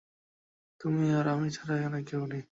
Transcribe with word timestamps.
তুমি 0.81 1.05
আর 1.13 1.25
আমি 1.27 1.47
ছাড়া 1.49 1.73
এখানে 1.77 1.99
কেউ 2.03 2.23
নেই। 2.27 2.43